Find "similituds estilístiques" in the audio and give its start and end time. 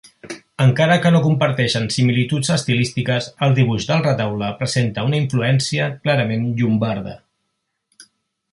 1.95-3.29